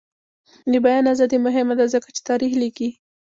[0.71, 2.89] د بیان ازادي مهمه ده ځکه چې تاریخ لیکي.